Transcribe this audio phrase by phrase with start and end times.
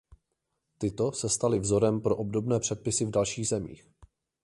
[0.77, 3.85] Tyto se staly vzorem pro obdobné předpisy v dalších zemích.